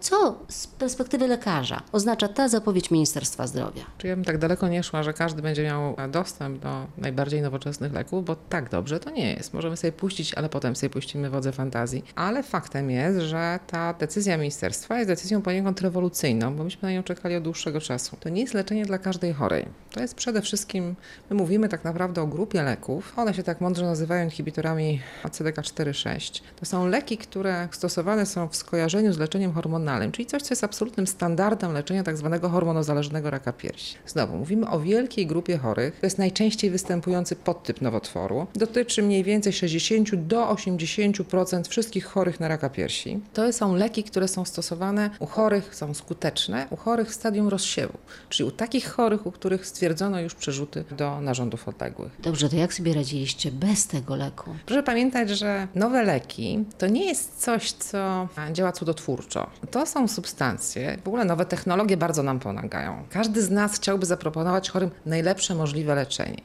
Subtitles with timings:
[0.00, 3.82] Co z perspektywy lekarza oznacza ta zapowiedź Ministerstwa Zdrowia?
[3.98, 7.92] Czy ja bym tak daleko nie szła, że każdy będzie miał dostęp do najbardziej nowoczesnych
[7.92, 9.54] leków, bo tak dobrze to nie jest.
[9.54, 12.04] Możemy sobie puścić, ale potem sobie puścimy wodze fantazji.
[12.14, 17.02] Ale faktem jest, że ta decyzja ministerstwa jest decyzją poniekąd rewolucyjną, bo myśmy na nią
[17.02, 18.16] czekali od dłuższego czasu.
[18.20, 19.68] To nie jest leczenie dla każdej chorej.
[19.92, 20.96] To jest przede wszystkim,
[21.30, 23.12] my mówimy tak naprawdę o grupie leków.
[23.16, 26.42] One się tak mądrze nazywają inhibitorami ACDK4-6.
[26.56, 30.64] To są leki, które stosowane są w skojarzeniu z leczeniem hormonalnym czyli coś, co jest
[30.64, 33.96] absolutnym standardem leczenia tak zwanego hormonozależnego raka piersi.
[34.06, 36.00] Znowu, mówimy o wielkiej grupie chorych.
[36.00, 38.46] To jest najczęściej występujący podtyp nowotworu.
[38.54, 43.20] Dotyczy mniej więcej 60 do 80% wszystkich chorych na raka piersi.
[43.32, 47.98] To są leki, które są stosowane u chorych, są skuteczne, u chorych w stadium rozsiewu,
[48.28, 52.12] czyli u takich chorych, u których stwierdzono już przerzuty do narządów odległych.
[52.22, 54.50] Dobrze, to jak sobie radziliście bez tego leku?
[54.66, 59.50] Proszę pamiętać, że nowe leki to nie jest coś, co działa cudotwórczo.
[59.76, 63.04] To są substancje, w ogóle nowe technologie bardzo nam pomagają.
[63.10, 66.42] Każdy z nas chciałby zaproponować chorym najlepsze możliwe leczenie,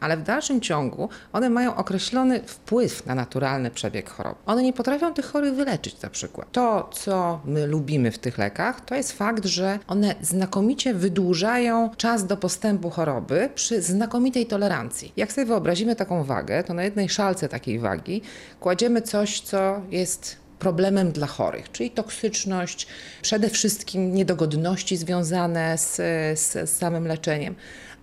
[0.00, 4.36] ale w dalszym ciągu one mają określony wpływ na naturalny przebieg choroby.
[4.46, 6.52] One nie potrafią tych chorych wyleczyć na przykład.
[6.52, 12.26] To, co my lubimy w tych lekach, to jest fakt, że one znakomicie wydłużają czas
[12.26, 15.12] do postępu choroby przy znakomitej tolerancji.
[15.16, 18.22] Jak sobie wyobrazimy taką wagę, to na jednej szalce takiej wagi
[18.60, 22.86] kładziemy coś, co jest problemem dla chorych, czyli toksyczność,
[23.22, 25.96] przede wszystkim niedogodności związane z,
[26.40, 27.54] z, samym leczeniem.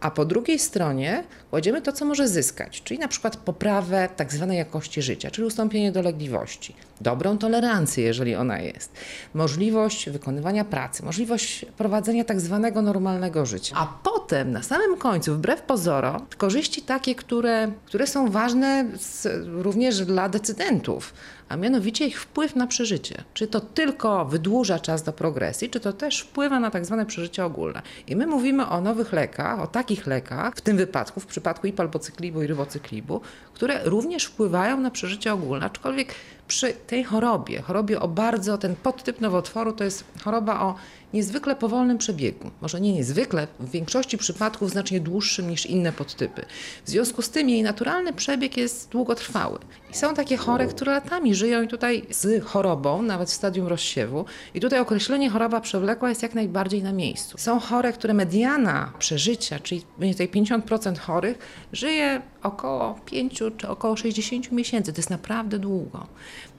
[0.01, 4.57] A po drugiej stronie kładziemy to, co może zyskać, czyli na przykład poprawę tak zwanej
[4.57, 8.91] jakości życia, czyli ustąpienie dolegliwości, dobrą tolerancję, jeżeli ona jest,
[9.33, 13.75] możliwość wykonywania pracy, możliwość prowadzenia tak zwanego normalnego życia.
[13.77, 20.05] A potem na samym końcu, wbrew pozorom, korzyści takie, które, które są ważne z, również
[20.05, 21.13] dla decydentów,
[21.51, 23.23] a mianowicie ich wpływ na przeżycie.
[23.33, 27.45] Czy to tylko wydłuża czas do progresji, czy to też wpływa na tak zwane przeżycie
[27.45, 27.81] ogólne.
[28.07, 31.73] I my mówimy o nowych lekach, o takich lekach, w tym wypadku, w przypadku i
[31.73, 33.21] palbocyklibu i rybocyklibu,
[33.53, 36.15] które również wpływają na przeżycie ogólne, aczkolwiek
[36.47, 40.75] przy tej chorobie, chorobie o bardzo, ten podtyp nowotworu to jest choroba o
[41.13, 42.51] niezwykle powolnym przebiegu.
[42.61, 46.45] Może nie niezwykle, w większości przypadków znacznie dłuższym niż inne podtypy.
[46.85, 49.59] W związku z tym jej naturalny przebieg jest długotrwały.
[49.91, 54.25] I są takie chore, które latami żyją i tutaj z chorobą, nawet w stadium rozsiewu.
[54.53, 57.37] I tutaj określenie choroba przewlekła jest jak najbardziej na miejscu.
[57.37, 61.37] Są chore, które mediana przeżycia, czyli mniej więcej 50% chorych,
[61.73, 64.93] żyje około 5 czy około 60 miesięcy.
[64.93, 66.07] To jest naprawdę długo.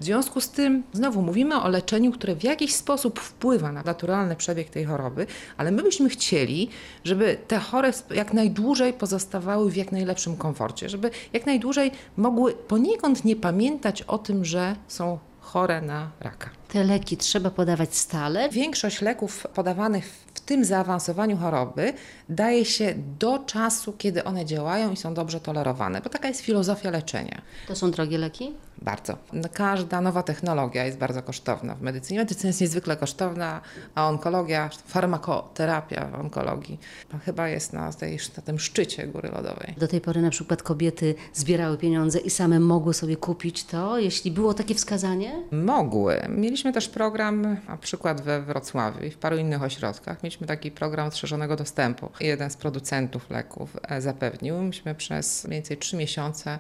[0.01, 4.37] W związku z tym, znowu mówimy o leczeniu, które w jakiś sposób wpływa na naturalny
[4.43, 5.27] przebieg tej choroby,
[5.57, 6.69] ale my byśmy chcieli,
[7.05, 13.25] żeby te chore jak najdłużej pozostawały w jak najlepszym komforcie, żeby jak najdłużej mogły poniekąd
[13.25, 16.62] nie pamiętać o tym, że są chore na raka.
[16.73, 18.49] Te leki trzeba podawać stale.
[18.49, 21.93] Większość leków podawanych w tym zaawansowaniu choroby
[22.29, 26.91] daje się do czasu, kiedy one działają i są dobrze tolerowane, bo taka jest filozofia
[26.91, 27.43] leczenia.
[27.69, 28.53] To są drogie leki?
[28.83, 29.17] Bardzo.
[29.53, 32.21] Każda nowa technologia jest bardzo kosztowna w medycynie.
[32.21, 33.61] Medycyna jest niezwykle kosztowna,
[33.95, 36.79] a onkologia, farmakoterapia w onkologii
[37.25, 39.75] chyba jest na, tej, na tym szczycie góry lodowej.
[39.79, 44.31] Do tej pory na przykład kobiety zbierały pieniądze i same mogły sobie kupić to, jeśli
[44.31, 45.43] było takie wskazanie?
[45.53, 46.23] Mogły.
[46.29, 50.23] Mieliśmy też program, na przykład we Wrocławiu i w paru innych ośrodkach.
[50.23, 52.11] Mieliśmy taki program rozszerzonego dostępu.
[52.21, 54.63] Jeden z producentów leków e, zapewnił.
[54.63, 56.59] Myśmy przez mniej więcej trzy miesiące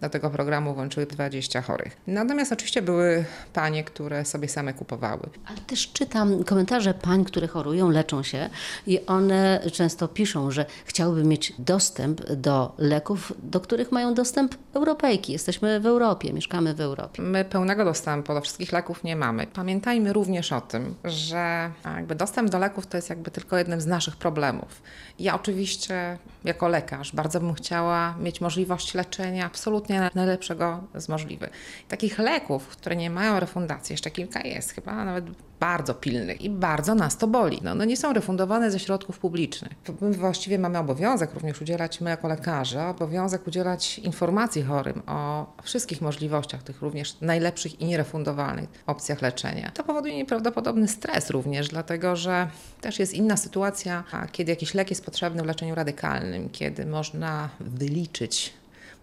[0.00, 1.96] do tego programu włączyły 20 chorych.
[2.06, 5.28] Natomiast oczywiście były panie, które sobie same kupowały.
[5.46, 8.50] Ale też czytam komentarze pań, które chorują, leczą się
[8.86, 15.32] i one często piszą, że chciałyby mieć dostęp do leków, do których mają dostęp Europejki.
[15.32, 17.22] Jesteśmy w Europie, mieszkamy w Europie.
[17.22, 19.39] My pełnego dostępu do wszystkich leków nie mamy.
[19.46, 23.86] Pamiętajmy również o tym, że jakby dostęp do leków to jest jakby tylko jednym z
[23.86, 24.82] naszych problemów.
[25.18, 31.50] Ja oczywiście jako lekarz bardzo bym chciała mieć możliwość leczenia absolutnie najlepszego z możliwych.
[31.88, 35.24] Takich leków, które nie mają refundacji, jeszcze kilka jest, chyba nawet
[35.60, 37.60] bardzo pilnych i bardzo nas to boli.
[37.62, 39.72] No, no nie są refundowane ze środków publicznych.
[40.00, 46.00] My właściwie mamy obowiązek również udzielać, my jako lekarze, obowiązek udzielać informacji chorym o wszystkich
[46.00, 49.29] możliwościach, tych również najlepszych i nierefundowalnych opcjach leczenia.
[49.74, 52.48] To powoduje nieprawdopodobny stres również, dlatego że
[52.80, 58.52] też jest inna sytuacja, kiedy jakiś lek jest potrzebny w leczeniu radykalnym, kiedy można wyliczyć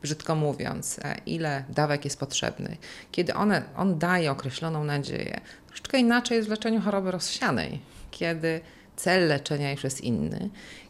[0.01, 2.77] brzydko mówiąc, e, ile dawek jest potrzebny,
[3.11, 5.41] kiedy one, on daje określoną nadzieję.
[5.67, 7.79] Troszeczkę inaczej jest w leczeniu choroby rozsianej,
[8.11, 8.61] kiedy
[8.95, 10.49] cel leczenia już jest inny,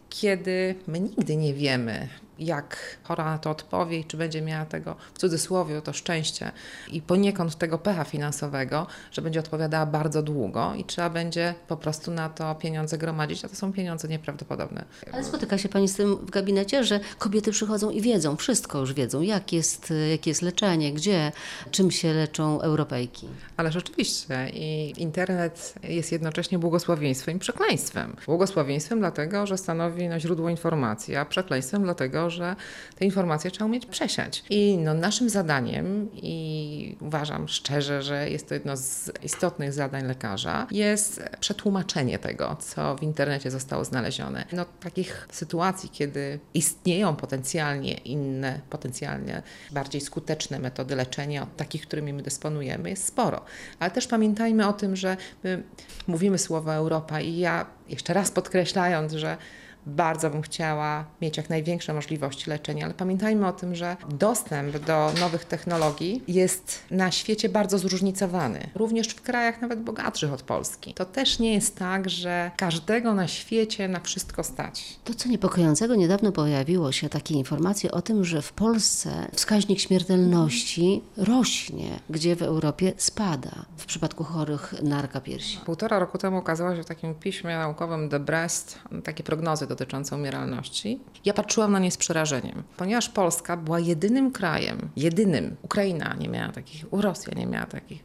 [0.10, 2.08] kiedy my nigdy nie wiemy,
[2.40, 6.52] jak chora na to odpowie i czy będzie miała tego, w cudzysłowie, to szczęście
[6.92, 12.12] i poniekąd tego pecha finansowego, że będzie odpowiadała bardzo długo i trzeba będzie po prostu
[12.12, 14.86] na to pieniądze gromadzić, a to są pieniądze nieprawdopodobne.
[15.12, 18.94] Ale spotyka się Pani z tym w gabinecie, że kobiety przychodzą i wiedzą, wszystko już
[18.94, 21.32] wiedzą, jak jest, jakie jest leczenie, gdzie,
[21.72, 23.28] czym się leczą Europejki.
[23.58, 28.16] Ale rzeczywiście i internet jest jednocześnie błogosławieństwem i przekleństwem.
[28.26, 32.56] Błogosławieństwem dlatego, że stanowi no, źródło informacji, a przekleństwem dlatego, że
[32.96, 34.44] te informacje trzeba umieć przesiać.
[34.50, 40.68] I no, naszym zadaniem, i uważam szczerze, że jest to jedno z istotnych zadań lekarza,
[40.72, 44.46] jest przetłumaczenie tego, co w internecie zostało znalezione.
[44.52, 52.14] No, takich sytuacji, kiedy istnieją potencjalnie inne, potencjalnie bardziej skuteczne metody leczenia od takich, którymi
[52.14, 53.42] my dysponujemy, jest sporo.
[53.80, 55.64] Ale też pamiętajmy o tym, że my
[56.08, 59.38] mówimy słowo Europa i ja jeszcze raz podkreślając, że
[59.86, 65.12] bardzo bym chciała mieć jak największe możliwości leczenia, ale pamiętajmy o tym, że dostęp do
[65.20, 70.94] nowych technologii jest na świecie bardzo zróżnicowany, również w krajach nawet bogatszych od Polski.
[70.94, 75.00] To też nie jest tak, że każdego na świecie na wszystko stać.
[75.04, 81.02] To, co niepokojącego, niedawno pojawiło się takie informacje o tym, że w Polsce wskaźnik śmiertelności
[81.18, 85.60] rośnie, gdzie w Europie spada w przypadku chorych na raka piersi.
[85.66, 91.00] Półtora roku temu ukazało się w takim piśmie naukowym The Breast takie prognozy dotyczące umieralności.
[91.26, 96.52] Ja patrzyłam na nie z przerażeniem, ponieważ Polska była jedynym krajem, jedynym, Ukraina nie miała
[96.52, 98.04] takich, Rosja nie miała takich,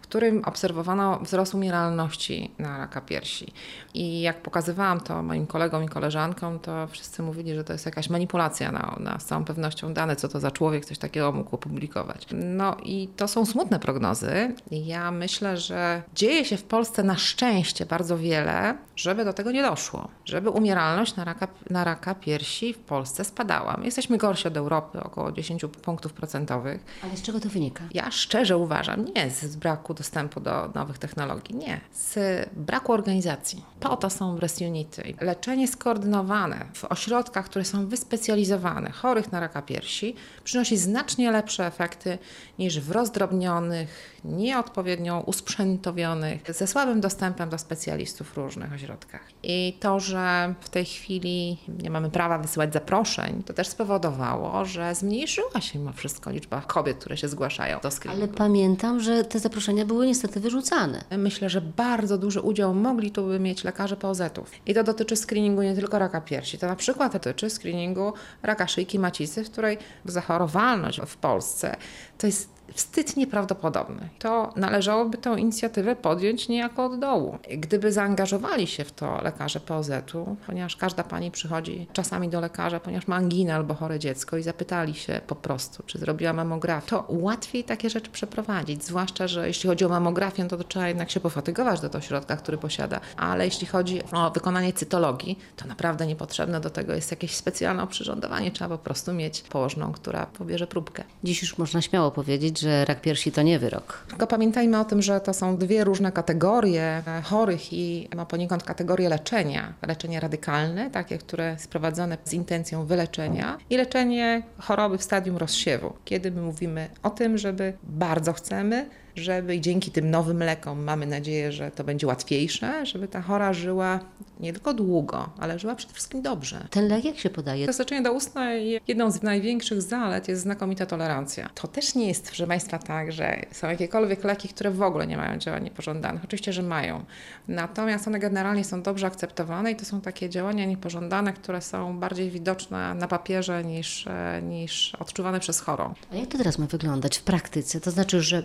[0.00, 3.52] w którym obserwowano wzrost umieralności na raka piersi.
[3.94, 8.10] I jak pokazywałam to moim kolegom i koleżankom, to wszyscy mówili, że to jest jakaś
[8.10, 12.26] manipulacja na, na z całą pewnością dane, co to za człowiek coś takiego mógł opublikować.
[12.32, 14.54] No i to są smutne prognozy.
[14.70, 19.62] Ja myślę, że dzieje się w Polsce na szczęście bardzo wiele, żeby do tego nie
[19.62, 23.76] doszło, żeby umieralność na raka, na raka piersi w Polsce spadała.
[23.76, 26.84] My jesteśmy gorsi od Europy, około 10 punktów procentowych.
[27.02, 27.84] Ale z czego to wynika?
[27.94, 32.18] Ja szczerze uważam, nie z braku dostępu do nowych technologii, nie, z
[32.52, 33.64] braku organizacji.
[33.80, 35.14] Po to są breast unity.
[35.20, 40.14] Leczenie skoordynowane w ośrodkach, które są wyspecjalizowane, chorych na raka piersi,
[40.44, 42.18] przynosi znacznie lepsze efekty
[42.58, 49.22] niż w rozdrobnionych, nieodpowiednio usprzętowionych, ze słabym dostępem do specjalistów w różnych ośrodkach.
[49.42, 54.94] I to, że w tej chwili nie mamy prawa wysyłać zaproszeń, to też spowodowało, że
[54.94, 58.24] zmniejszyła się mimo wszystko liczba kobiet, które się zgłaszają do screeningu.
[58.24, 61.04] Ale pamiętam, że te zaproszenia były niestety wyrzucane.
[61.18, 64.50] Myślę, że bardzo duży udział mogli tu by mieć lekarze POZ-ów.
[64.66, 68.12] I to dotyczy screeningu nie tylko raka piersi, to na przykład dotyczy screeningu
[68.42, 71.76] raka szyjki macicy, w której zachorowalność w Polsce
[72.18, 74.08] to jest wstyd nieprawdopodobny.
[74.18, 77.38] To należałoby tę inicjatywę podjąć niejako od dołu.
[77.58, 83.06] Gdyby zaangażowali się w to lekarze POZ-u, ponieważ każda pani przychodzi czasami do lekarza, ponieważ
[83.08, 87.64] ma anginę albo chore dziecko i zapytali się po prostu, czy zrobiła mamografię, to łatwiej
[87.64, 88.84] takie rzeczy przeprowadzić.
[88.84, 92.36] Zwłaszcza, że jeśli chodzi o mamografię, to, to trzeba jednak się pofatygować do tego środka,
[92.36, 93.00] który posiada.
[93.16, 98.50] Ale jeśli chodzi o wykonanie cytologii, to naprawdę niepotrzebne do tego jest jakieś specjalne oprzyrządowanie.
[98.50, 101.04] Trzeba po prostu mieć położną, która pobierze próbkę.
[101.24, 104.04] Dziś już można śmiało powiedzieć, że rak piersi to nie wyrok.
[104.08, 109.08] Tylko pamiętajmy o tym, że to są dwie różne kategorie chorych i no, poniekąd kategorie
[109.08, 109.72] leczenia.
[109.86, 115.92] Leczenie radykalne, takie, które jest prowadzone z intencją wyleczenia i leczenie choroby w stadium rozsiewu,
[116.04, 118.86] kiedy my mówimy o tym, żeby bardzo chcemy,
[119.16, 123.52] żeby i dzięki tym nowym lekom mamy nadzieję, że to będzie łatwiejsze, żeby ta chora
[123.52, 124.00] żyła
[124.40, 126.66] nie tylko długo, ale żyła przede wszystkim dobrze.
[126.70, 127.66] Ten lek jak się podaje?
[127.66, 131.50] Przeznaczenie doustne jedną z największych zalet jest znakomita tolerancja.
[131.54, 135.16] To też nie jest, proszę Państwa, tak, że są jakiekolwiek leki, które w ogóle nie
[135.16, 136.24] mają działań niepożądanych.
[136.24, 137.04] Oczywiście, że mają.
[137.48, 142.30] Natomiast one generalnie są dobrze akceptowane i to są takie działania niepożądane, które są bardziej
[142.30, 144.06] widoczne na papierze niż,
[144.42, 145.94] niż odczuwane przez chorą.
[146.12, 147.80] A jak to teraz ma wyglądać w praktyce?
[147.80, 148.44] To znaczy, że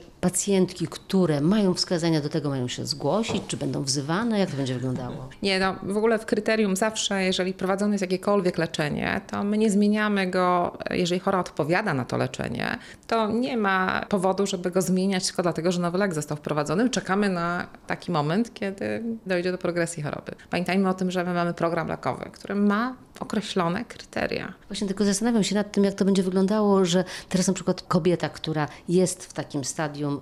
[0.60, 4.40] pacjentki, które mają wskazania do tego, mają się zgłosić, czy będą wzywane?
[4.40, 5.30] Jak to będzie wyglądało?
[5.42, 9.72] Nie, no w ogóle w kryterium zawsze, jeżeli prowadzone jest jakiekolwiek leczenie, to my nie
[9.72, 15.28] zmieniamy go, jeżeli chora odpowiada na to leczenie, to nie ma powodu, żeby go zmieniać
[15.28, 16.90] tylko dlatego, że nowy lek został wprowadzony.
[16.90, 20.32] Czekamy na taki moment, kiedy dojdzie do progresji choroby.
[20.50, 24.54] Pamiętajmy o tym, że my mamy program lekowy, który ma określone kryteria.
[24.68, 28.30] Właśnie tylko zastanawiam się nad tym, jak to będzie wyglądało, że teraz na przykład kobieta,
[28.30, 30.20] która jest w takim stadium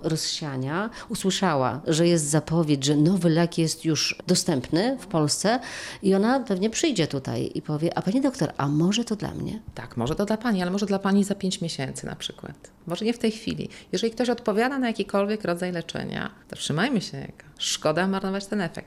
[1.08, 5.60] usłyszała, że jest zapowiedź, że nowy lek jest już dostępny w Polsce
[6.02, 9.60] i ona pewnie przyjdzie tutaj i powie, a pani doktor, a może to dla mnie?
[9.74, 12.70] Tak, może to dla pani, ale może dla pani za 5 miesięcy na przykład.
[12.86, 13.68] Może nie w tej chwili.
[13.92, 17.48] Jeżeli ktoś odpowiada na jakikolwiek rodzaj leczenia, to trzymajmy się jego.
[17.58, 18.86] Szkoda marnować ten efekt.